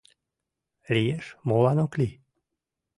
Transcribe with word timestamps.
«Лиеш, 0.93 1.25
молан 1.47 1.77
ок 1.85 1.93
лий». 1.99 2.15